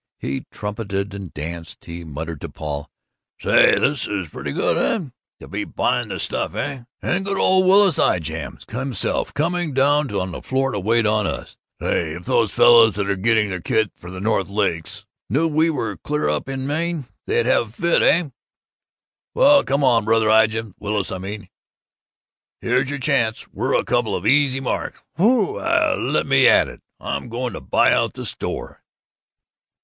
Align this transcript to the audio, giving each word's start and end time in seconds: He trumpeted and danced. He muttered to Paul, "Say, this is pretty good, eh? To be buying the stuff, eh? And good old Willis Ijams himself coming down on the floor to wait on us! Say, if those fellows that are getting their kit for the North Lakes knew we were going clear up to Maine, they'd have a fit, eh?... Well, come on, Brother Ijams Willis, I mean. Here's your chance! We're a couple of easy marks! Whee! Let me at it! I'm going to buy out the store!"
He 0.17 0.47
trumpeted 0.49 1.13
and 1.13 1.31
danced. 1.31 1.85
He 1.85 2.03
muttered 2.03 2.41
to 2.41 2.49
Paul, 2.49 2.89
"Say, 3.39 3.77
this 3.77 4.07
is 4.07 4.29
pretty 4.29 4.51
good, 4.51 4.75
eh? 4.75 5.09
To 5.39 5.47
be 5.47 5.63
buying 5.63 6.07
the 6.07 6.19
stuff, 6.19 6.55
eh? 6.55 6.85
And 7.03 7.23
good 7.23 7.37
old 7.37 7.67
Willis 7.67 7.99
Ijams 7.99 8.67
himself 8.67 9.31
coming 9.31 9.75
down 9.75 10.09
on 10.11 10.31
the 10.31 10.41
floor 10.41 10.71
to 10.71 10.79
wait 10.79 11.05
on 11.05 11.27
us! 11.27 11.55
Say, 11.79 12.13
if 12.13 12.25
those 12.25 12.51
fellows 12.51 12.95
that 12.95 13.11
are 13.11 13.15
getting 13.15 13.49
their 13.51 13.61
kit 13.61 13.91
for 13.95 14.09
the 14.09 14.19
North 14.19 14.49
Lakes 14.49 15.05
knew 15.29 15.47
we 15.47 15.69
were 15.69 15.89
going 15.89 15.99
clear 16.03 16.29
up 16.29 16.45
to 16.45 16.57
Maine, 16.57 17.05
they'd 17.27 17.45
have 17.45 17.69
a 17.69 17.71
fit, 17.71 18.01
eh?... 18.01 18.29
Well, 19.35 19.63
come 19.63 19.83
on, 19.83 20.05
Brother 20.05 20.29
Ijams 20.31 20.73
Willis, 20.79 21.11
I 21.11 21.19
mean. 21.19 21.47
Here's 22.59 22.89
your 22.89 22.97
chance! 22.97 23.47
We're 23.53 23.75
a 23.75 23.85
couple 23.85 24.15
of 24.15 24.25
easy 24.25 24.61
marks! 24.61 24.99
Whee! 25.19 25.27
Let 25.61 26.25
me 26.25 26.47
at 26.47 26.67
it! 26.67 26.81
I'm 26.99 27.29
going 27.29 27.53
to 27.53 27.61
buy 27.61 27.93
out 27.93 28.13
the 28.15 28.25
store!" 28.25 28.81